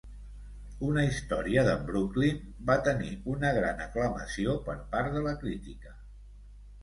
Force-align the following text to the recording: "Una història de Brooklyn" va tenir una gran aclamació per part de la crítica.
"Una 0.85 1.01
història 1.07 1.65
de 1.67 1.73
Brooklyn" 1.89 2.39
va 2.71 2.77
tenir 2.87 3.11
una 3.33 3.51
gran 3.59 3.85
aclamació 3.85 4.55
per 4.69 4.77
part 4.95 5.13
de 5.19 5.23
la 5.27 5.35
crítica. 5.45 5.93